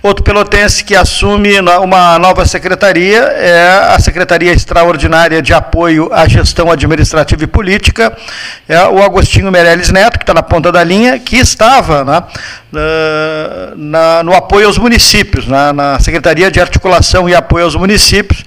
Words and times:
Outro 0.00 0.22
pelotense 0.22 0.84
que 0.84 0.94
assume 0.94 1.58
uma 1.58 2.18
nova 2.20 2.46
secretaria 2.46 3.18
é 3.18 3.94
a 3.94 3.98
Secretaria 3.98 4.52
Extraordinária 4.52 5.42
de 5.42 5.52
Apoio 5.52 6.08
à 6.12 6.28
Gestão 6.28 6.70
Administrativa 6.70 7.42
e 7.42 7.48
Política, 7.48 8.16
é 8.68 8.80
o 8.86 9.02
Agostinho 9.02 9.50
Meirelles 9.50 9.90
Neto, 9.90 10.16
que 10.16 10.22
está 10.22 10.32
na 10.32 10.42
ponta 10.42 10.70
da 10.70 10.84
linha, 10.84 11.18
que 11.18 11.36
estava 11.36 12.04
né, 12.04 12.22
na, 13.74 14.22
no 14.22 14.32
apoio 14.34 14.68
aos 14.68 14.78
municípios, 14.78 15.48
né, 15.48 15.72
na 15.72 15.98
Secretaria 15.98 16.48
de 16.48 16.60
Articulação 16.60 17.28
e 17.28 17.34
Apoio 17.34 17.64
aos 17.64 17.74
Municípios, 17.74 18.44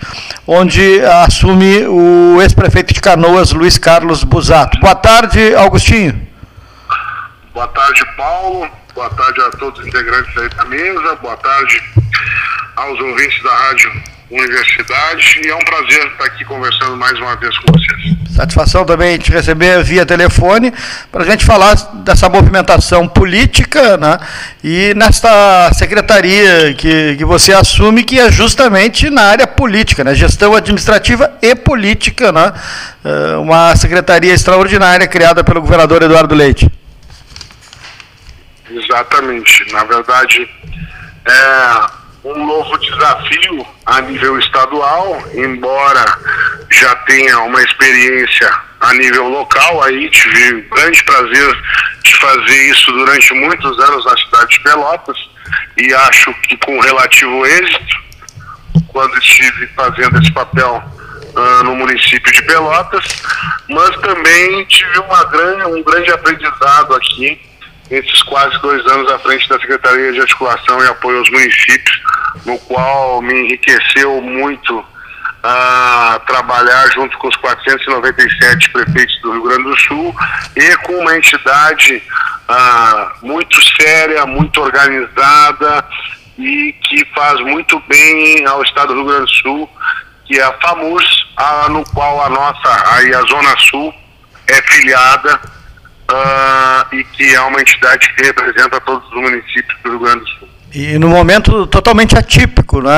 onde 0.48 1.02
assume 1.26 1.86
o 1.86 2.42
ex-prefeito 2.42 2.94
de 2.94 3.02
Canoas, 3.02 3.52
Luiz 3.52 3.78
Carlos 3.78 4.24
Busato. 4.24 4.80
Boa 4.80 4.96
tarde, 4.96 5.54
Augustinho. 5.56 6.18
Boa 7.54 7.68
tarde, 7.68 8.02
Paulo. 8.16 8.81
Boa 9.02 9.10
tarde 9.16 9.42
a 9.42 9.50
todos 9.58 9.80
os 9.80 9.88
integrantes 9.88 10.38
aí 10.38 10.48
da 10.50 10.64
mesa. 10.66 11.16
Boa 11.16 11.36
tarde 11.38 11.82
aos 12.76 13.00
ouvintes 13.00 13.42
da 13.42 13.50
Rádio 13.50 13.92
Universidade. 14.30 15.42
E 15.44 15.48
é 15.50 15.56
um 15.56 15.66
prazer 15.66 16.06
estar 16.06 16.26
aqui 16.26 16.46
conversando 16.46 16.96
mais 16.96 17.18
uma 17.18 17.36
vez 17.38 17.58
com 17.58 17.74
vocês. 17.74 18.16
Satisfação 18.30 18.86
também 18.86 19.18
te 19.18 19.32
receber 19.32 19.84
via 19.84 20.06
telefone 20.06 20.72
para 21.12 21.24
a 21.24 21.26
gente 21.26 21.44
falar 21.44 21.74
dessa 22.04 22.30
movimentação 22.30 23.08
política 23.08 23.98
né, 23.98 24.20
e 24.64 24.94
nesta 24.94 25.74
secretaria 25.74 26.76
que, 26.76 27.16
que 27.18 27.26
você 27.26 27.54
assume, 27.54 28.04
que 28.04 28.20
é 28.20 28.32
justamente 28.32 29.10
na 29.10 29.24
área 29.24 29.48
política, 29.48 30.04
né, 30.04 30.14
gestão 30.14 30.54
administrativa 30.54 31.40
e 31.42 31.56
política, 31.56 32.32
né, 32.32 32.54
eh, 33.04 33.36
uma 33.38 33.76
secretaria 33.76 34.32
extraordinária 34.32 35.08
criada 35.08 35.44
pelo 35.44 35.60
governador 35.60 36.04
Eduardo 36.04 36.36
Leite. 36.36 36.70
Exatamente. 38.74 39.72
Na 39.72 39.84
verdade, 39.84 40.50
é 41.26 42.02
um 42.24 42.46
novo 42.46 42.78
desafio 42.78 43.66
a 43.86 44.02
nível 44.02 44.38
estadual, 44.40 45.24
embora 45.34 46.06
já 46.72 46.96
tenha 47.08 47.40
uma 47.40 47.62
experiência 47.62 48.52
a 48.80 48.94
nível 48.94 49.28
local, 49.28 49.84
aí 49.84 50.10
tive 50.10 50.62
grande 50.62 51.04
prazer 51.04 51.58
de 52.04 52.16
fazer 52.16 52.72
isso 52.72 52.92
durante 52.92 53.34
muitos 53.34 53.80
anos 53.80 54.06
na 54.06 54.18
cidade 54.18 54.50
de 54.52 54.60
Pelotas 54.62 55.18
e 55.78 55.94
acho 55.94 56.34
que 56.44 56.58
com 56.58 56.80
relativo 56.80 57.46
êxito, 57.46 58.02
quando 58.88 59.18
estive 59.18 59.68
fazendo 59.76 60.20
esse 60.22 60.32
papel 60.32 60.84
uh, 61.36 61.64
no 61.64 61.76
município 61.76 62.32
de 62.32 62.42
Pelotas, 62.44 63.06
mas 63.70 63.96
também 63.98 64.66
tive 64.66 65.00
uma 65.00 65.24
grande, 65.26 65.66
um 65.66 65.84
grande 65.84 66.12
aprendizado 66.12 66.96
aqui 66.96 67.51
esses 67.92 68.24
quase 68.24 68.58
dois 68.62 68.86
anos 68.88 69.12
à 69.12 69.20
frente 69.20 69.48
da 69.50 69.60
Secretaria 69.60 70.14
de 70.14 70.22
Articulação 70.22 70.82
e 70.84 70.88
Apoio 70.88 71.20
aos 71.20 71.30
Municípios, 71.30 72.02
no 72.46 72.58
qual 72.60 73.22
me 73.22 73.34
enriqueceu 73.34 74.22
muito 74.22 74.84
a 75.44 76.22
trabalhar 76.26 76.88
junto 76.94 77.18
com 77.18 77.28
os 77.28 77.36
497 77.38 78.70
prefeitos 78.70 79.22
do 79.22 79.34
Rio 79.34 79.44
Grande 79.44 79.64
do 79.64 79.80
Sul 79.80 80.16
e 80.56 80.78
com 80.78 80.94
uma 80.94 81.18
entidade 81.18 82.02
muito 83.22 83.60
séria, 83.76 84.26
muito 84.26 84.62
organizada 84.62 85.86
e 86.38 86.74
que 86.84 87.06
faz 87.14 87.40
muito 87.42 87.80
bem 87.88 88.46
ao 88.46 88.62
Estado 88.64 88.94
do 88.94 89.02
Rio 89.02 89.06
Grande 89.06 89.26
do 89.26 89.38
Sul, 89.38 89.70
que 90.26 90.40
é 90.40 90.44
a 90.44 90.54
FAMUS, 90.54 91.28
a, 91.36 91.70
no 91.70 91.84
qual 91.92 92.24
a 92.24 92.30
nossa, 92.30 92.96
aí 92.96 93.14
a 93.14 93.22
Zona 93.22 93.58
Sul 93.58 93.94
é 94.48 94.62
filiada 94.62 95.40
uh, 96.12 96.96
e 96.96 97.04
que 97.04 97.36
é 97.36 97.42
uma 97.42 97.60
entidade 97.60 98.14
que 98.14 98.24
representa 98.24 98.80
todos 98.82 99.08
os 99.08 99.22
municípios 99.22 99.78
do 99.84 99.90
Rio 99.92 100.00
Grande 100.00 100.20
do 100.20 100.28
Sul. 100.28 100.50
E 100.74 100.98
no 100.98 101.10
momento 101.10 101.68
totalmente 101.68 102.18
atípico, 102.18 102.82
né, 102.82 102.90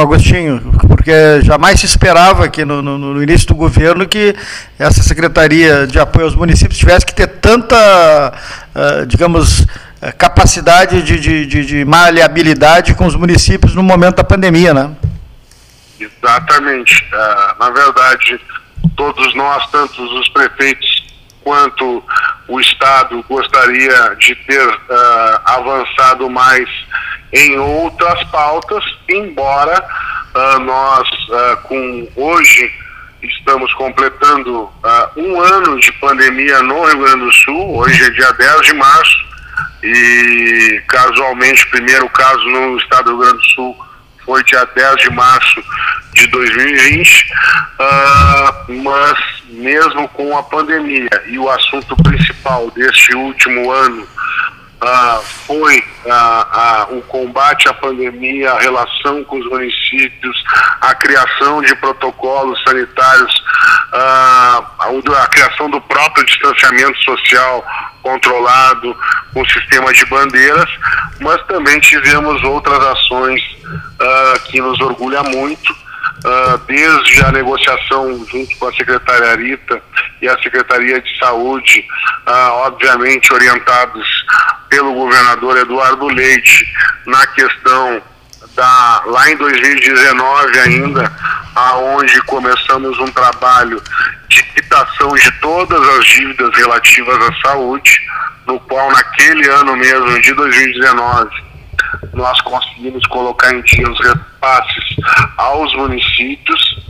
Agostinho? 0.00 0.72
Porque 0.88 1.42
jamais 1.42 1.78
se 1.78 1.84
esperava 1.84 2.48
que 2.48 2.64
no, 2.64 2.80
no, 2.80 2.96
no, 2.96 3.22
início 3.22 3.48
do 3.48 3.54
governo 3.54 4.08
que 4.08 4.34
essa 4.78 5.02
Secretaria 5.02 5.86
de 5.86 5.98
Apoio 5.98 6.24
aos 6.24 6.34
Municípios 6.34 6.78
tivesse 6.78 7.04
que 7.04 7.14
ter 7.14 7.26
tanta, 7.26 8.32
uh, 8.74 9.06
digamos, 9.06 9.66
capacidade 10.16 11.02
de, 11.02 11.20
de, 11.20 11.46
de, 11.46 11.66
de 11.66 11.84
maleabilidade 11.84 12.94
com 12.94 13.04
os 13.04 13.14
municípios 13.14 13.74
no 13.74 13.82
momento 13.82 14.16
da 14.16 14.24
pandemia, 14.24 14.72
né? 14.72 14.90
Exatamente. 16.00 17.04
Uh, 17.12 17.58
na 17.60 17.70
verdade, 17.70 18.40
todos 18.96 19.34
nós, 19.34 19.66
tanto 19.70 20.02
os 20.02 20.28
prefeitos 20.30 20.93
quanto 21.44 22.02
o 22.48 22.58
Estado 22.58 23.22
gostaria 23.28 24.16
de 24.18 24.34
ter 24.34 24.66
uh, 24.66 25.40
avançado 25.44 26.28
mais 26.30 26.68
em 27.32 27.58
outras 27.58 28.24
pautas, 28.24 28.82
embora 29.08 29.84
uh, 30.34 30.58
nós, 30.60 31.08
uh, 31.28 31.56
com 31.64 32.08
hoje, 32.16 32.72
estamos 33.22 33.72
completando 33.74 34.70
um 35.16 35.40
ano 35.40 35.80
de 35.80 35.90
pandemia 35.92 36.62
no 36.62 36.84
Rio 36.84 36.98
Grande 36.98 37.24
do 37.24 37.32
Sul, 37.32 37.78
hoje 37.78 38.04
é 38.04 38.10
dia 38.10 38.32
10 38.32 38.60
de 38.62 38.74
março, 38.74 39.24
e 39.82 40.82
casualmente, 40.88 41.66
primeiro 41.68 42.08
caso 42.10 42.42
no 42.44 42.76
estado 42.78 43.04
do 43.04 43.10
Rio 43.10 43.18
Grande 43.20 43.38
do 43.38 43.54
Sul 43.54 43.86
foi 44.24 44.42
dia 44.44 44.64
10 44.74 44.96
de 44.96 45.10
março 45.10 45.62
de 46.14 46.26
2020, 46.28 47.26
uh, 47.80 48.82
mas 48.82 49.33
mesmo 49.54 50.08
com 50.08 50.36
a 50.36 50.42
pandemia. 50.42 51.08
E 51.26 51.38
o 51.38 51.48
assunto 51.48 51.96
principal 51.96 52.70
deste 52.72 53.14
último 53.14 53.70
ano 53.70 54.02
uh, 54.02 55.22
foi 55.46 55.78
uh, 55.78 56.96
o 56.96 57.02
combate 57.02 57.68
à 57.68 57.74
pandemia, 57.74 58.52
a 58.52 58.60
relação 58.60 59.24
com 59.24 59.38
os 59.38 59.46
municípios, 59.48 60.44
a 60.80 60.94
criação 60.94 61.62
de 61.62 61.74
protocolos 61.76 62.62
sanitários, 62.64 63.44
a 63.92 65.28
criação 65.30 65.70
do 65.70 65.80
próprio 65.80 66.26
distanciamento 66.26 66.98
social 67.04 67.64
controlado, 68.02 68.96
com 69.32 69.44
sistema 69.46 69.92
de 69.92 70.04
bandeiras, 70.06 70.68
mas 71.20 71.40
também 71.46 71.78
tivemos 71.80 72.42
outras 72.42 72.78
ações 72.78 73.40
que 74.46 74.60
nos 74.60 74.78
orgulha 74.80 75.22
muito 75.22 75.83
uh, 76.24 76.58
desde 76.66 77.24
a 77.24 77.32
negociação 77.32 78.24
junto 78.26 78.56
com 78.58 78.68
a 78.68 78.72
secretária 78.72 79.36
Rita 79.36 79.80
e 80.22 80.28
a 80.28 80.38
Secretaria 80.42 81.00
de 81.00 81.18
Saúde, 81.18 81.86
uh, 82.26 82.52
obviamente 82.66 83.32
orientados 83.32 84.06
pelo 84.68 84.94
governador 84.94 85.58
Eduardo 85.58 86.06
Leite 86.06 86.66
na 87.06 87.26
questão 87.28 88.02
da 88.56 89.02
lá 89.06 89.30
em 89.30 89.36
2019 89.36 90.58
ainda, 90.60 91.12
aonde 91.54 92.20
começamos 92.22 92.98
um 93.00 93.10
trabalho 93.10 93.82
de 94.28 94.42
quitação 94.42 95.12
de 95.14 95.30
todas 95.40 95.88
as 95.98 96.06
dívidas 96.06 96.54
relativas 96.54 97.16
à 97.16 97.48
saúde, 97.48 98.00
no 98.46 98.58
qual 98.60 98.90
naquele 98.92 99.48
ano 99.48 99.76
mesmo 99.76 100.20
de 100.20 100.32
2019 100.32 101.43
nós 102.12 102.40
conseguimos 102.42 103.04
colocar 103.06 103.52
em 103.54 103.62
dia 103.62 103.88
os 103.90 104.00
repasses 104.00 104.96
aos 105.36 105.74
municípios, 105.74 106.84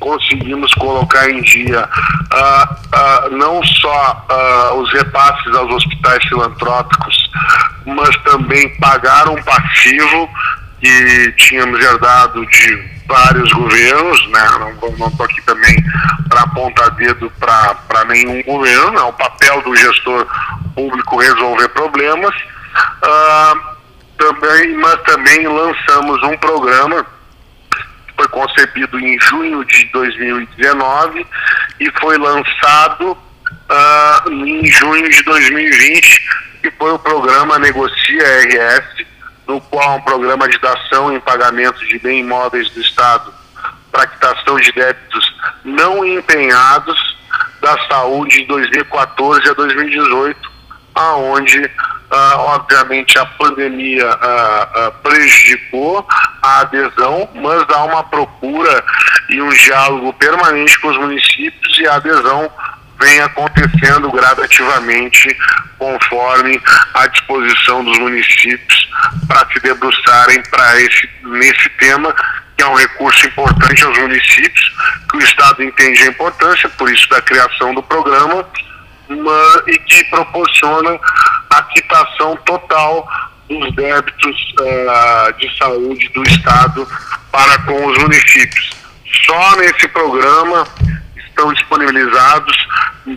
conseguimos 0.00 0.72
colocar 0.74 1.30
em 1.30 1.40
dia 1.42 1.88
uh, 1.88 2.74
uh, 2.74 3.36
não 3.36 3.62
só 3.64 4.26
uh, 4.28 4.80
os 4.80 4.92
repasses 4.92 5.54
aos 5.54 5.72
hospitais 5.74 6.24
filantrópicos, 6.24 7.30
mas 7.86 8.16
também 8.24 8.68
pagar 8.78 9.28
um 9.28 9.40
passivo 9.42 10.28
que 10.80 11.32
tínhamos 11.36 11.78
herdado 11.80 12.44
de 12.46 12.92
vários 13.06 13.52
governos, 13.52 14.28
né? 14.30 14.74
não 14.98 15.08
estou 15.08 15.26
aqui 15.26 15.40
também 15.42 15.76
para 16.28 16.40
apontar 16.40 16.90
dedo 16.92 17.30
para 17.38 18.04
nenhum 18.06 18.42
governo, 18.42 18.98
é 18.98 19.02
o 19.02 19.12
papel 19.12 19.62
do 19.62 19.76
gestor 19.76 20.26
público 20.74 21.20
resolver 21.20 21.68
problemas. 21.68 22.34
Uh, 23.04 23.71
também, 24.22 24.74
mas 24.74 25.02
também 25.02 25.48
lançamos 25.48 26.22
um 26.22 26.36
programa 26.36 27.04
que 28.06 28.14
foi 28.14 28.28
concebido 28.28 29.00
em 29.00 29.18
junho 29.20 29.64
de 29.64 29.84
2019 29.86 31.26
e 31.80 31.90
foi 32.00 32.16
lançado 32.18 33.10
uh, 33.12 34.30
em 34.30 34.64
junho 34.66 35.10
de 35.10 35.22
2020, 35.24 36.28
que 36.62 36.70
foi 36.72 36.92
o 36.92 36.98
programa 37.00 37.58
Negocia 37.58 38.22
RS, 38.22 39.06
no 39.48 39.60
qual 39.60 39.94
é 39.94 39.96
um 39.96 40.02
programa 40.02 40.48
de 40.48 40.58
dação 40.58 41.12
em 41.12 41.18
pagamento 41.18 41.84
de 41.86 41.98
bens 41.98 42.20
imóveis 42.20 42.70
do 42.70 42.80
Estado 42.80 43.34
para 43.90 44.06
quitação 44.06 44.56
de 44.56 44.70
débitos 44.72 45.34
não 45.64 46.04
empenhados 46.04 47.16
da 47.60 47.76
saúde 47.88 48.38
de 48.38 48.46
2014 48.46 49.48
a 49.48 49.52
2018, 49.52 50.52
aonde 50.94 51.70
ah, 52.12 52.36
obviamente 52.38 53.18
a 53.18 53.24
pandemia 53.24 54.06
ah, 54.06 54.68
ah, 54.74 54.92
prejudicou 55.02 56.06
a 56.42 56.60
adesão, 56.60 57.28
mas 57.34 57.64
há 57.70 57.84
uma 57.84 58.04
procura 58.04 58.84
e 59.30 59.40
um 59.40 59.48
diálogo 59.48 60.12
permanente 60.14 60.78
com 60.80 60.88
os 60.88 60.98
municípios 60.98 61.78
e 61.78 61.86
a 61.86 61.94
adesão 61.94 62.50
vem 63.00 63.20
acontecendo 63.20 64.10
gradativamente 64.12 65.36
conforme 65.78 66.60
a 66.94 67.06
disposição 67.08 67.84
dos 67.84 67.98
municípios 67.98 68.88
para 69.26 69.46
se 69.52 69.58
debruçarem 69.60 70.42
para 70.50 70.80
esse 70.80 71.08
nesse 71.24 71.68
tema 71.70 72.14
que 72.56 72.62
é 72.62 72.66
um 72.66 72.74
recurso 72.74 73.26
importante 73.26 73.82
aos 73.84 73.98
municípios, 73.98 74.72
que 75.10 75.16
o 75.16 75.20
Estado 75.20 75.62
entende 75.62 76.02
a 76.02 76.06
importância, 76.06 76.68
por 76.70 76.92
isso 76.92 77.08
da 77.08 77.20
criação 77.22 77.74
do 77.74 77.82
programa, 77.82 78.46
uma, 79.08 79.62
e 79.66 79.78
que 79.78 80.04
proporciona 80.04 80.98
a 81.52 81.62
quitação 81.64 82.36
total 82.44 83.06
dos 83.48 83.74
débitos 83.74 84.54
uh, 84.60 85.32
de 85.38 85.58
saúde 85.58 86.08
do 86.10 86.22
Estado 86.22 86.88
para 87.30 87.58
com 87.60 87.86
os 87.86 87.98
municípios. 87.98 88.70
Só 89.26 89.56
nesse 89.56 89.86
programa 89.88 90.66
estão 91.16 91.52
disponibilizados 91.52 92.56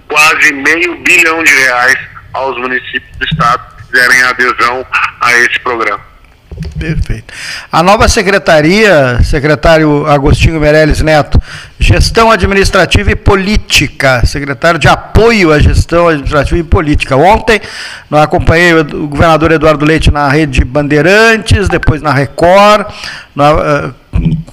quase 0.08 0.54
meio 0.54 0.98
bilhão 1.04 1.44
de 1.44 1.54
reais 1.54 1.98
aos 2.34 2.58
municípios 2.58 3.18
do 3.18 3.26
Estado 3.26 3.76
que 3.78 3.84
fizerem 3.92 4.24
adesão 4.24 4.86
a 5.22 5.34
esse 5.34 5.60
programa. 5.62 6.14
Perfeito. 6.77 7.33
A 7.72 7.81
nova 7.81 8.07
secretaria, 8.10 9.19
secretário 9.24 10.06
Agostinho 10.07 10.60
Meirelles 10.60 11.01
Neto, 11.01 11.42
Gestão 11.80 12.30
Administrativa 12.30 13.12
e 13.12 13.16
Política, 13.16 14.25
secretário 14.25 14.77
de 14.77 14.88
Apoio 14.88 15.54
à 15.54 15.60
Gestão 15.60 16.10
Administrativa 16.10 16.60
e 16.60 16.63
Política. 16.63 17.16
Ontem, 17.16 17.62
nós 18.10 18.24
acompanhei 18.24 18.74
o 18.74 19.07
governador 19.07 19.54
Eduardo 19.54 19.86
Leite 19.86 20.12
na 20.12 20.27
rede 20.27 20.66
Bandeirantes, 20.66 21.69
depois 21.69 22.01
na 22.01 22.12
Record, 22.12 22.88
na, 23.33 23.54
uh, 23.54 23.94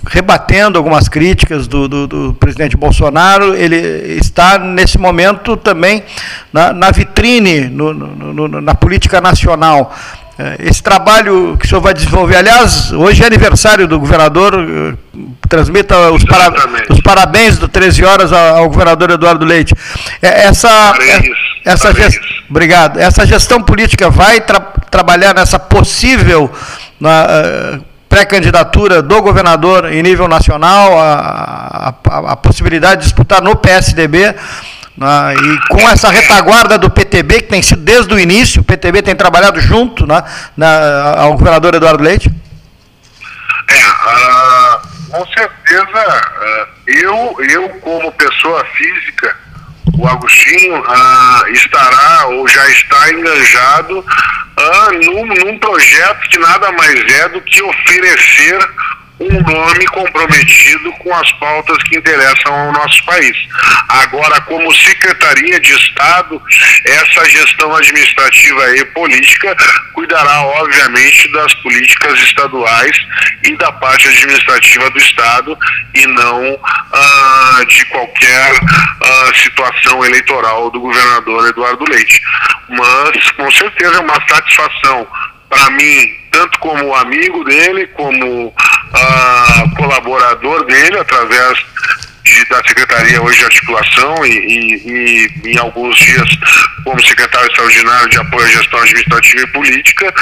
rebatendo 0.07 0.79
algumas 0.79 1.09
críticas 1.09 1.67
do, 1.67 1.89
do, 1.89 2.07
do, 2.07 2.35
presidente 2.35 2.77
Bolsonaro. 2.77 3.55
Ele 3.55 3.77
está, 4.21 4.59
nesse 4.59 4.97
momento, 4.97 5.57
também 5.57 6.05
na, 6.53 6.73
na 6.73 6.91
vitrine, 6.93 7.69
no, 7.69 7.93
no, 7.93 8.61
na 8.61 8.75
política 8.75 9.21
nacional. 9.21 9.93
É, 10.39 10.57
esse 10.61 10.83
trabalho 10.83 11.57
que 11.59 11.67
o 11.67 11.69
senhor 11.69 11.81
vai 11.83 11.93
desenvolver, 11.93 12.37
aliás, 12.37 12.91
hoje 12.91 13.23
é 13.23 13.27
aniversário 13.27 13.87
do 13.87 14.01
governador, 14.01 14.55
eh, 14.55 14.95
transmita 15.47 16.11
os, 16.11 16.25
para, 16.25 16.51
os 16.89 17.01
parabéns 17.03 17.59
do 17.59 17.69
13 17.69 18.03
horas 18.03 18.33
ao, 18.33 18.69
governador 18.71 19.11
Eduardo 19.11 19.45
Leite. 19.45 19.75
É, 20.23 20.47
essa, 20.47 20.95
essa 21.67 21.93
gest, 21.93 22.19
obrigado. 22.49 22.99
Essa 22.99 23.27
gestão 23.27 23.63
política 23.63 24.09
vai 24.09 24.41
tra, 24.41 24.59
trabalhar 24.91 25.35
nessa 25.35 25.59
possível 25.59 26.51
uh, 26.51 27.85
pré-candidatura 28.09 29.03
do 29.03 29.21
governador 29.21 29.93
em 29.93 30.03
nível 30.03 30.29
nacional, 30.29 30.99
a, 30.99 31.95
a, 32.05 32.33
a 32.33 32.37
possibilidade 32.37 33.03
de 33.03 33.07
disputar 33.09 33.43
no 33.43 33.55
PSDB. 33.55 34.35
Né? 34.97 35.35
E 35.35 35.69
com 35.69 35.89
essa 35.89 36.11
retaguarda 36.11 36.77
do 36.77 36.91
PTB, 36.91 37.43
que 37.43 37.49
tem 37.49 37.63
sido 37.63 37.83
desde 37.83 38.13
o 38.13 38.19
início, 38.19 38.61
o 38.61 38.65
PTB 38.65 39.03
tem 39.03 39.17
trabalhado 39.17 39.61
junto 39.61 40.07
né, 40.07 40.23
na, 40.57 41.15
ao 41.19 41.33
governador 41.33 41.75
Eduardo 41.75 42.03
Leite? 42.03 42.31
É, 43.69 43.87
uh, 43.87 44.93
com 45.11 45.27
certeza, 45.27 45.87
uh, 45.87 46.91
eu, 46.91 47.37
eu 47.51 47.69
como 47.81 48.13
pessoa 48.13 48.65
física, 48.77 49.37
o 49.99 50.07
Agostinho 50.07 50.81
uh, 50.81 51.49
estará 51.53 52.27
ou 52.29 52.49
já 52.49 52.69
está 52.71 53.13
enganjado 53.13 53.99
uh, 54.01 54.93
num, 55.05 55.27
num 55.27 55.59
projeto 55.59 56.29
que 56.29 56.39
nada 56.39 56.73
mais 56.73 57.15
é 57.15 57.29
do 57.29 57.41
que 57.41 57.63
oferecer 57.63 58.59
um 59.23 59.43
nome 59.43 59.87
comprometido 59.87 60.93
com 60.95 61.15
as 61.15 61.31
pautas 61.33 61.77
que 61.85 61.97
interessam 61.97 62.53
ao 62.53 62.73
nosso 62.73 63.05
país. 63.05 63.37
Agora, 63.89 64.41
como 64.43 64.75
Secretaria 64.75 65.61
de 65.61 65.73
Estado, 65.73 66.43
essa 66.85 67.25
gestão 67.29 67.75
administrativa 67.75 68.77
e 68.77 68.85
política 68.87 69.57
cuidará, 69.93 70.41
obviamente, 70.43 71.31
das 71.33 71.55
políticas 71.57 72.19
estaduais 72.21 72.97
e 73.45 73.57
da 73.57 73.71
parte 73.73 74.09
administrativa 74.09 74.91
do 74.91 74.99
Estado 74.99 75.57
e 75.95 76.07
não 76.07 76.59
ah, 76.93 77.61
de 77.69 77.85
qualquer 77.87 78.61
ah, 79.03 79.33
situação 79.35 80.05
eleitoral 80.05 80.71
do 80.71 80.81
governador 80.81 81.49
Eduardo 81.49 81.85
Leite. 81.89 82.21
Mas, 82.69 83.31
com 83.33 83.51
certeza, 83.51 83.97
é 83.97 84.01
uma 84.01 84.29
satisfação 84.29 85.07
para 85.53 85.71
mim, 85.71 86.09
tanto 86.31 86.59
como 86.61 86.95
amigo 86.95 87.45
dele, 87.45 87.87
como 87.89 88.55
uh, 88.95 89.77
colaborador 89.77 90.65
dele, 90.67 90.99
através 90.99 91.59
de, 92.25 92.45
da 92.47 92.57
Secretaria 92.67 93.21
hoje 93.21 93.39
de 93.39 93.45
Articulação 93.45 94.27
e, 94.27 94.31
e, 94.31 95.43
e, 95.45 95.53
em 95.53 95.59
alguns 95.59 95.97
dias 95.97 96.29
como 96.85 97.03
secretário 97.05 97.49
extraordinário 97.49 98.09
de 98.11 98.19
apoio 98.19 98.47
à 98.47 98.51
gestão 98.51 98.79
administrativa 98.81 99.43
e 99.43 99.47
política. 99.49 100.15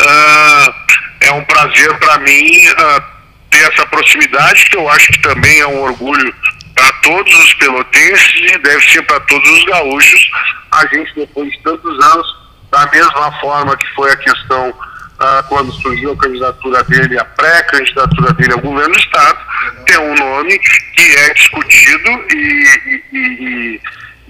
Uh, 0.00 0.74
é 1.20 1.32
um 1.32 1.44
prazer 1.44 1.92
para 1.98 2.18
mim 2.18 2.68
uh, 2.68 3.02
ter 3.50 3.72
essa 3.72 3.86
proximidade, 3.86 4.64
que 4.66 4.76
eu 4.76 4.88
acho 4.88 5.12
que 5.12 5.20
também 5.20 5.60
é 5.60 5.66
um 5.66 5.82
orgulho 5.82 6.34
para 6.74 6.92
todos 7.02 7.34
os 7.34 7.54
pelotenses 7.54 8.52
e 8.52 8.58
deve 8.58 8.92
ser 8.92 9.02
para 9.02 9.18
todos 9.20 9.50
os 9.50 9.64
gaúchos. 9.64 10.30
A 10.72 10.86
gente, 10.86 11.12
depois 11.16 11.50
de 11.50 11.58
tantos 11.62 12.04
anos, 12.04 12.26
da 12.70 12.86
mesma 12.86 13.32
forma 13.40 13.76
que 13.76 13.86
foi 13.94 14.12
a 14.12 14.16
questão 14.16 14.72
ah, 15.18 15.44
quando 15.48 15.72
surgiu 15.72 16.12
a 16.12 16.16
candidatura 16.16 16.82
dele, 16.84 17.18
a 17.18 17.24
pré-candidatura 17.24 18.32
dele 18.34 18.52
ao 18.52 18.60
governo 18.60 18.94
do 18.94 19.00
Estado, 19.00 19.38
tem 19.84 19.98
um 19.98 20.14
nome 20.14 20.58
que 20.58 21.16
é 21.16 21.34
discutido 21.34 22.10
e, 22.32 23.02
e, 23.12 23.18
e, 23.18 23.80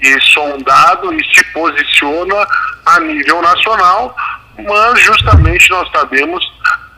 e 0.02 0.20
sondado 0.20 1.12
e 1.14 1.24
se 1.34 1.44
posiciona 1.52 2.46
a 2.86 3.00
nível 3.00 3.42
nacional, 3.42 4.16
mas 4.58 5.00
justamente 5.02 5.70
nós 5.70 5.90
sabemos, 5.92 6.44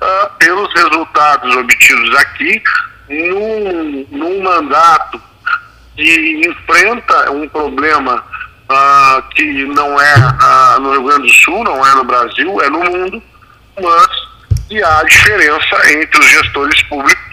ah, 0.01 0.31
pelos 0.39 0.73
resultados 0.75 1.57
obtidos 1.57 2.17
aqui, 2.17 2.63
num, 3.09 4.07
num 4.11 4.43
mandato 4.43 5.21
que 5.97 6.43
enfrenta 6.47 7.31
um 7.33 7.49
problema 7.49 8.25
ah, 8.69 9.23
que 9.35 9.65
não 9.67 10.01
é 10.01 10.15
ah, 10.41 10.79
no 10.81 10.93
Rio 10.93 11.03
Grande 11.05 11.27
do 11.27 11.35
Sul, 11.35 11.65
não 11.65 11.85
é 11.85 11.95
no 11.97 12.05
Brasil, 12.05 12.61
é 12.63 12.71
no 12.71 12.79
mundo, 12.85 13.23
mas 13.82 14.09
que 14.69 14.82
há 14.82 15.03
diferença 15.05 15.93
entre 15.93 16.21
os 16.21 16.27
gestores 16.27 16.82
públicos 16.85 17.31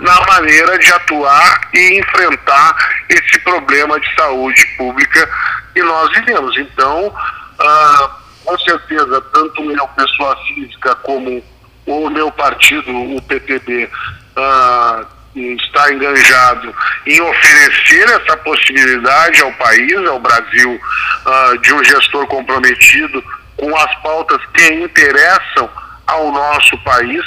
na 0.00 0.20
maneira 0.26 0.78
de 0.78 0.92
atuar 0.92 1.60
e 1.72 1.98
enfrentar 1.98 2.76
esse 3.08 3.38
problema 3.40 3.98
de 4.00 4.14
saúde 4.14 4.66
pública 4.76 5.28
que 5.72 5.82
nós 5.82 6.10
vivemos. 6.12 6.56
Então, 6.58 7.14
ah, 7.58 8.10
com 8.44 8.58
certeza, 8.58 9.20
tanto 9.32 9.62
minha 9.62 9.86
pessoa 9.88 10.36
física 10.48 10.94
como 10.96 11.42
o 11.86 12.10
meu 12.10 12.30
partido, 12.32 12.90
o 12.90 13.22
PTB, 13.22 13.88
ah, 14.36 15.04
está 15.34 15.92
enganjado 15.92 16.74
em 17.06 17.20
oferecer 17.20 18.08
essa 18.08 18.36
possibilidade 18.38 19.40
ao 19.42 19.52
país, 19.52 19.94
ao 20.08 20.18
Brasil, 20.18 20.80
uh, 21.26 21.58
de 21.58 21.72
um 21.72 21.84
gestor 21.84 22.26
comprometido 22.26 23.22
com 23.56 23.76
as 23.76 23.94
pautas 24.02 24.40
que 24.52 24.74
interessam 24.74 25.70
ao 26.10 26.32
nosso 26.32 26.76
país 26.78 27.22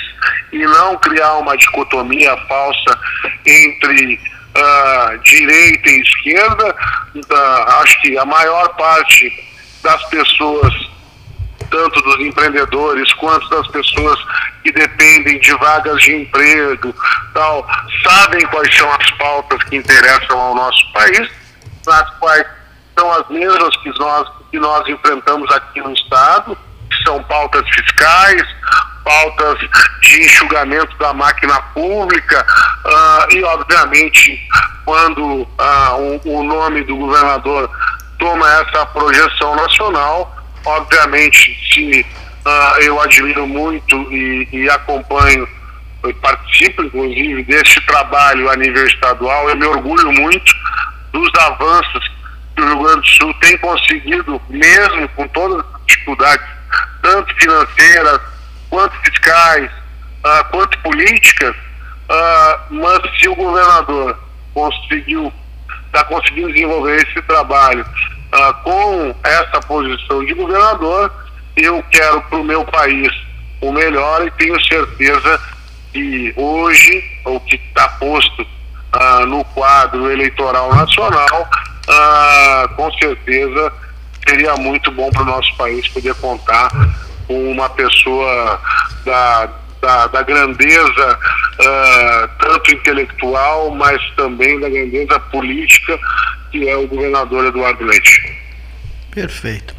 e 0.51 0.59
não 0.59 0.97
criar 0.97 1.37
uma 1.37 1.57
dicotomia 1.57 2.35
falsa 2.47 2.99
entre 3.45 4.19
uh, 4.55 5.17
direita 5.19 5.89
e 5.89 6.01
esquerda. 6.01 6.75
Uh, 7.15 7.71
acho 7.81 8.01
que 8.01 8.17
a 8.17 8.25
maior 8.25 8.69
parte 8.75 9.31
das 9.81 10.03
pessoas 10.09 10.93
tanto 11.73 12.01
dos 12.03 12.19
empreendedores 12.19 13.11
quanto 13.13 13.49
das 13.49 13.67
pessoas 13.69 14.19
que 14.63 14.71
dependem 14.71 15.39
de 15.39 15.51
vagas 15.55 15.99
de 16.03 16.15
emprego, 16.21 16.93
tal, 17.33 17.67
sabem 18.03 18.45
quais 18.47 18.77
são 18.77 18.91
as 18.93 19.11
pautas 19.11 19.63
que 19.63 19.77
interessam 19.77 20.39
ao 20.39 20.53
nosso 20.53 20.93
país, 20.93 21.27
as 21.87 22.09
quais 22.19 22.45
são 22.97 23.11
as 23.11 23.27
mesmas 23.29 23.75
que 23.77 23.89
nós, 23.97 24.29
que 24.51 24.59
nós 24.59 24.87
enfrentamos 24.87 25.51
aqui 25.51 25.81
no 25.81 25.93
Estado, 25.93 26.55
são 27.03 27.21
pautas 27.23 27.67
fiscais, 27.69 28.43
pautas 29.03 29.59
de 30.01 30.25
enxugamento 30.25 30.97
da 30.97 31.13
máquina 31.13 31.61
pública 31.73 32.45
uh, 32.85 33.35
e, 33.35 33.43
obviamente, 33.43 34.39
quando 34.85 35.41
uh, 35.41 36.19
o, 36.25 36.39
o 36.39 36.43
nome 36.43 36.83
do 36.83 36.95
governador 36.95 37.69
toma 38.17 38.49
essa 38.61 38.85
projeção 38.87 39.55
nacional, 39.55 40.35
obviamente, 40.65 41.57
se 41.73 42.05
uh, 42.45 42.81
eu 42.81 43.01
admiro 43.01 43.45
muito 43.47 43.95
e, 44.11 44.47
e 44.51 44.69
acompanho 44.69 45.47
e 46.05 46.13
participo, 46.15 46.83
inclusive, 46.83 47.43
desse 47.43 47.79
trabalho 47.81 48.49
a 48.49 48.55
nível 48.55 48.85
estadual, 48.85 49.49
eu 49.49 49.55
me 49.55 49.65
orgulho 49.65 50.11
muito 50.11 50.53
dos 51.13 51.31
avanços 51.39 52.11
que 52.55 52.61
o 52.61 52.65
Rio 52.65 52.83
Grande 52.83 53.01
do 53.01 53.07
Sul 53.07 53.33
tem 53.35 53.57
conseguido, 53.57 54.41
mesmo 54.49 55.07
com 55.09 55.27
todas 55.29 55.59
as 55.59 55.85
dificuldades, 55.87 56.45
tanto 57.03 57.35
financeiras, 57.35 58.19
quanto 58.69 58.95
fiscais, 59.01 59.69
uh, 60.25 60.49
quanto 60.49 60.79
políticas, 60.79 61.55
uh, 61.55 62.73
mas 62.73 62.99
se 63.19 63.29
o 63.29 63.35
governador 63.35 64.17
conseguiu, 64.53 65.31
está 65.85 66.03
conseguindo 66.05 66.51
desenvolver 66.51 66.95
esse 66.95 67.21
trabalho 67.23 67.85
uh, 67.85 68.53
com 68.63 69.15
essa 69.23 69.59
posição 69.61 70.25
de 70.25 70.33
governador, 70.33 71.13
eu 71.55 71.83
quero 71.91 72.21
para 72.23 72.39
o 72.39 72.43
meu 72.43 72.65
país 72.65 73.13
o 73.61 73.71
melhor 73.71 74.25
e 74.25 74.31
tenho 74.31 74.59
certeza 74.65 75.39
que 75.91 76.33
hoje, 76.35 77.03
o 77.25 77.39
que 77.41 77.55
está 77.55 77.87
posto 77.89 78.45
ah, 78.91 79.25
no 79.25 79.43
quadro 79.45 80.11
eleitoral 80.11 80.73
nacional, 80.73 81.47
ah, 81.87 82.69
com 82.75 82.91
certeza 82.93 83.71
seria 84.27 84.55
muito 84.55 84.91
bom 84.91 85.09
para 85.11 85.23
o 85.23 85.25
nosso 85.25 85.55
país 85.55 85.87
poder 85.89 86.15
contar 86.15 86.69
com 87.27 87.51
uma 87.51 87.69
pessoa 87.69 88.59
da, 89.05 89.49
da, 89.81 90.07
da 90.07 90.23
grandeza 90.23 91.19
uh, 91.59 92.29
tanto 92.39 92.73
intelectual, 92.73 93.71
mas 93.71 94.01
também 94.15 94.59
da 94.59 94.69
grandeza 94.69 95.19
política, 95.19 95.99
que 96.51 96.67
é 96.67 96.75
o 96.75 96.87
governador 96.87 97.45
Eduardo 97.45 97.83
Leite. 97.83 98.43
Perfeito. 99.11 99.75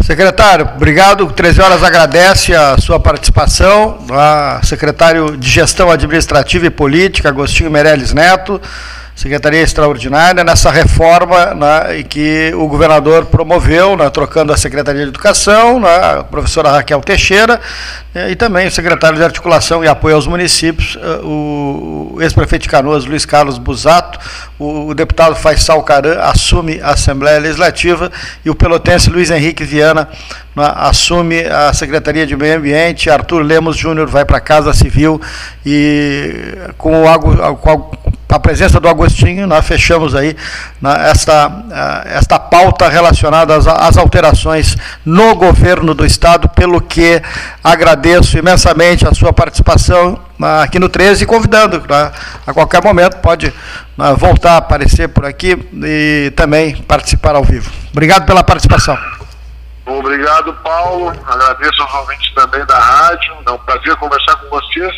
Secretário, 0.00 0.68
obrigado. 0.74 1.30
13 1.30 1.60
horas 1.60 1.82
agradece 1.84 2.52
a 2.54 2.76
sua 2.76 2.98
participação. 2.98 4.04
A 4.10 4.60
secretário 4.64 5.36
de 5.36 5.48
Gestão 5.48 5.90
Administrativa 5.90 6.66
e 6.66 6.70
Política, 6.70 7.28
Agostinho 7.28 7.70
Meirelles 7.70 8.12
Neto. 8.12 8.60
Secretaria 9.22 9.60
Extraordinária, 9.60 10.42
nessa 10.42 10.68
reforma 10.68 11.54
né, 11.54 12.02
que 12.02 12.52
o 12.56 12.66
governador 12.66 13.26
promoveu, 13.26 13.96
né, 13.96 14.10
trocando 14.10 14.52
a 14.52 14.56
Secretaria 14.56 15.02
de 15.04 15.10
Educação, 15.10 15.78
né, 15.78 16.18
a 16.18 16.24
professora 16.24 16.72
Raquel 16.72 17.00
Teixeira, 17.00 17.60
né, 18.12 18.32
e 18.32 18.34
também 18.34 18.66
o 18.66 18.70
secretário 18.72 19.16
de 19.16 19.22
Articulação 19.22 19.84
e 19.84 19.86
Apoio 19.86 20.16
aos 20.16 20.26
Municípios, 20.26 20.98
eh, 21.00 21.20
o 21.22 22.18
ex-prefeito 22.20 22.64
de 22.64 22.68
Canoas, 22.68 23.04
Luiz 23.04 23.24
Carlos 23.24 23.58
Busato, 23.58 24.18
o, 24.58 24.92
deputado 24.92 25.36
Faisal 25.36 25.82
Caran 25.84 26.20
assume 26.20 26.80
a 26.80 26.90
Assembleia 26.90 27.38
Legislativa 27.38 28.10
e 28.44 28.50
o 28.50 28.56
pelotense 28.56 29.08
Luiz 29.08 29.30
Henrique 29.30 29.62
Viana 29.62 30.08
né, 30.54 30.72
assume 30.76 31.44
a 31.44 31.72
Secretaria 31.72 32.26
de 32.26 32.36
Meio 32.36 32.58
Ambiente, 32.58 33.08
Arthur 33.08 33.42
Lemos 33.42 33.76
Júnior 33.76 34.08
vai 34.08 34.24
para 34.24 34.38
a 34.38 34.40
Casa 34.40 34.72
Civil 34.72 35.20
e 35.64 36.54
com 36.76 37.04
o, 37.04 37.56
com 37.56 37.90
a 38.34 38.40
presença 38.40 38.80
do 38.80 38.88
Agostinho, 38.88 39.46
nós 39.46 39.66
fechamos 39.66 40.14
aí 40.14 40.34
esta, 41.10 42.02
esta 42.06 42.38
pauta 42.38 42.88
relacionada 42.88 43.54
às, 43.54 43.66
às, 43.66 43.96
alterações 43.98 44.74
no 45.04 45.34
governo 45.34 45.92
do 45.92 46.04
Estado, 46.04 46.48
pelo 46.48 46.80
que 46.80 47.20
agradeço 47.62 48.38
imensamente 48.38 49.06
a 49.06 49.12
sua 49.12 49.32
participação 49.32 50.18
né, 50.38 50.62
aqui 50.62 50.78
no 50.78 50.88
13 50.88 51.24
e 51.24 51.26
convidando, 51.26 51.82
né, 51.88 52.10
a 52.46 52.54
qualquer 52.54 52.82
momento 52.82 53.18
pode 53.18 53.52
né, 53.98 54.14
voltar 54.16 54.52
a 54.52 54.56
aparecer 54.56 55.08
por 55.08 55.26
aqui 55.26 55.58
e 55.84 56.32
também 56.34 56.76
participar 56.76 57.34
ao 57.34 57.44
vivo. 57.44 57.70
Obrigado 57.92 58.24
pela 58.24 58.42
participação. 58.42 58.96
Obrigado, 59.98 60.52
Paulo. 60.62 61.08
Agradeço 61.26 61.82
aos 61.82 61.94
ouvintes 61.94 62.32
também 62.34 62.64
da 62.66 62.78
rádio. 62.78 63.34
É 63.46 63.50
um 63.50 63.58
prazer 63.58 63.96
conversar 63.96 64.36
com 64.36 64.48
vocês. 64.48 64.92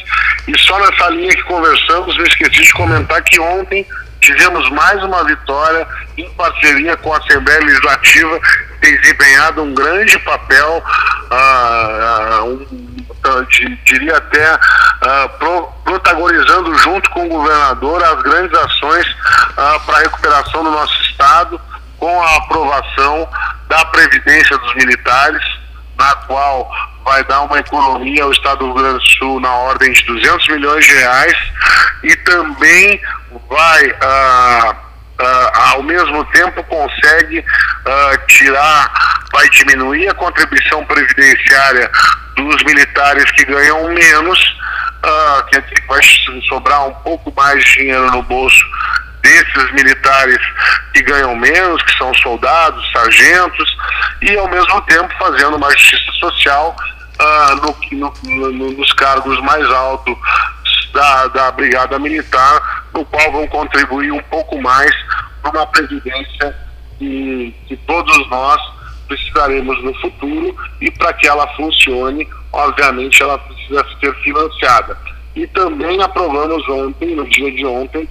E 0.48 0.58
só 0.58 0.78
nessa 0.78 1.08
linha 1.10 1.30
que 1.30 1.42
conversamos, 1.44 2.16
eu 2.16 2.24
esqueci 2.24 2.62
de 2.62 2.72
comentar 2.72 3.22
que 3.22 3.40
ontem 3.40 3.86
tivemos 4.20 4.70
mais 4.70 5.02
uma 5.02 5.22
vitória 5.24 5.86
em 6.16 6.28
parceria 6.30 6.96
com 6.96 7.12
a 7.12 7.18
Assembleia 7.18 7.60
Legislativa, 7.60 8.40
que 8.40 8.80
tem 8.80 9.00
desempenhado 9.00 9.62
um 9.62 9.74
grande 9.74 10.18
papel, 10.20 10.82
ah, 11.30 12.38
ah 12.38 12.44
um, 12.44 12.66
diria 13.84 14.16
até 14.16 14.58
ah, 15.02 15.28
pro, 15.38 15.68
protagonizando 15.84 16.74
junto 16.78 17.10
com 17.10 17.26
o 17.26 17.28
governador 17.28 18.02
as 18.02 18.22
grandes 18.22 18.56
ações 18.58 19.06
ah, 19.56 19.78
para 19.84 19.98
a 19.98 20.00
recuperação 20.00 20.64
do 20.64 20.70
nosso 20.70 21.00
Estado 21.02 21.60
com 21.98 22.22
a 22.22 22.36
aprovação 22.36 23.28
da 23.68 23.84
Previdência 23.86 24.56
dos 24.58 24.74
Militares, 24.74 25.42
na 25.98 26.14
qual 26.26 26.70
vai 27.04 27.22
dar 27.24 27.42
uma 27.42 27.58
economia 27.58 28.24
ao 28.24 28.32
Estado 28.32 28.58
do 28.58 28.66
Rio 28.66 28.74
Grande 28.74 28.98
do 28.98 29.10
Sul 29.18 29.40
na 29.40 29.52
ordem 29.52 29.92
de 29.92 30.02
200 30.04 30.48
milhões 30.48 30.86
de 30.86 30.94
reais 30.94 31.36
e 32.02 32.16
também 32.16 33.00
vai, 33.48 33.96
ah, 34.02 34.76
ah, 35.18 35.70
ao 35.72 35.82
mesmo 35.82 36.24
tempo, 36.26 36.62
consegue 36.64 37.44
ah, 37.86 38.18
tirar, 38.26 38.92
vai 39.32 39.48
diminuir 39.50 40.08
a 40.08 40.14
contribuição 40.14 40.84
previdenciária 40.86 41.90
dos 42.36 42.62
militares 42.64 43.30
que 43.32 43.44
ganham 43.44 43.88
menos, 43.88 44.56
ah, 45.02 45.44
quer 45.50 45.62
que 45.62 45.86
vai 45.86 46.00
sobrar 46.48 46.88
um 46.88 46.94
pouco 46.94 47.32
mais 47.36 47.62
de 47.64 47.74
dinheiro 47.74 48.10
no 48.10 48.22
bolso 48.22 48.64
desses 49.24 49.72
militares 49.72 50.38
que 50.92 51.02
ganham 51.02 51.34
menos, 51.34 51.82
que 51.82 51.96
são 51.96 52.12
soldados, 52.14 52.92
sargentos, 52.92 53.76
e 54.20 54.36
ao 54.36 54.48
mesmo 54.48 54.80
tempo 54.82 55.12
fazendo 55.18 55.56
uma 55.56 55.70
justiça 55.70 56.12
social 56.20 56.76
ah, 57.18 57.56
no, 57.62 57.98
no, 57.98 58.52
no, 58.52 58.72
nos 58.72 58.92
cargos 58.92 59.40
mais 59.40 59.66
altos 59.66 60.14
da, 60.92 61.26
da 61.28 61.50
Brigada 61.52 61.98
Militar, 61.98 62.84
no 62.92 63.04
qual 63.06 63.32
vão 63.32 63.46
contribuir 63.48 64.12
um 64.12 64.22
pouco 64.24 64.60
mais 64.60 64.92
para 65.42 65.50
uma 65.50 65.66
previdência 65.66 66.54
que, 66.98 67.54
que 67.66 67.76
todos 67.78 68.28
nós 68.28 68.60
precisaremos 69.08 69.82
no 69.82 69.94
futuro 70.00 70.54
e 70.80 70.90
para 70.90 71.12
que 71.14 71.26
ela 71.26 71.46
funcione, 71.56 72.28
obviamente 72.52 73.22
ela 73.22 73.38
precisa 73.38 73.84
ser 74.00 74.14
financiada. 74.22 74.96
E 75.34 75.46
também 75.48 76.00
aprovamos 76.00 76.66
ontem, 76.68 77.16
no 77.16 77.28
dia 77.28 77.50
de 77.50 77.66
ontem, 77.66 78.08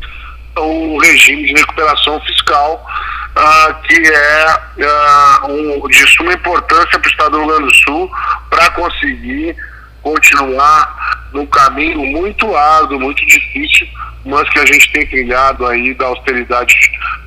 o 0.57 0.99
regime 0.99 1.45
de 1.45 1.53
recuperação 1.53 2.19
fiscal, 2.21 2.85
ah, 3.35 3.79
que 3.87 3.95
é 3.95 4.45
ah, 4.85 5.47
um, 5.49 5.87
de 5.87 6.07
suma 6.13 6.33
importância 6.33 6.99
para 6.99 7.07
o 7.07 7.11
Estado 7.11 7.31
do 7.31 7.37
Rio 7.39 7.47
Grande 7.47 7.65
do 7.65 7.75
Sul 7.75 8.11
para 8.49 8.69
conseguir 8.71 9.55
continuar 10.01 11.29
num 11.33 11.45
caminho 11.45 12.05
muito 12.05 12.55
árduo, 12.55 12.99
muito 12.99 13.25
difícil, 13.25 13.87
mas 14.25 14.47
que 14.49 14.59
a 14.59 14.65
gente 14.65 14.91
tem 14.91 15.07
trilhado 15.07 15.65
aí 15.65 15.93
da 15.95 16.05
austeridade 16.05 16.75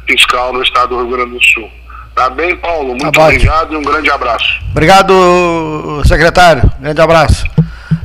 fiscal 0.07 0.53
no 0.53 0.63
Estado 0.63 0.91
do 0.91 1.03
Rio 1.03 1.17
Grande 1.17 1.33
do 1.33 1.43
Sul. 1.43 1.71
Tá 2.15 2.31
bem, 2.31 2.57
Paulo? 2.57 2.89
Muito 2.89 3.13
tá 3.13 3.25
obrigado 3.25 3.75
e 3.75 3.77
um 3.77 3.83
grande 3.83 4.11
abraço. 4.11 4.47
Obrigado, 4.71 6.03
secretário. 6.07 6.71
Grande 6.81 7.01
abraço. 7.01 7.45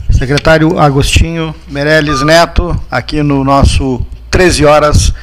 Secretário 0.10 0.78
Agostinho 0.78 1.56
Meirelles 1.68 2.22
Neto, 2.22 2.80
aqui 2.92 3.24
no 3.24 3.44
nosso 3.44 4.06
13 4.32 4.66
horas 4.66 5.14